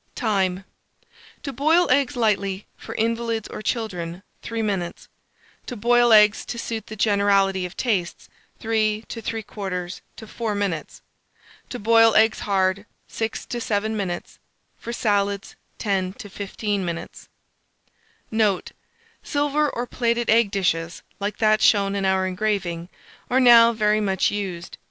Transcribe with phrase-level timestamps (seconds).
[0.15, 0.63] Time.
[1.43, 5.07] To boil eggs lightly, for invalids or children, 3 minutes;
[5.67, 8.27] to boil eggs to suit the generality of tastes,
[8.59, 11.03] 3 3/4 to 4 minutes;
[11.69, 14.39] to boil eggs hard, 6 to 7 minutes;
[14.79, 17.29] for salads, 10 to 15 minutes.
[18.31, 18.71] Note.
[19.21, 22.89] Silver or plated egg dishes, like that shown in our engraving,
[23.29, 24.79] are now very much used.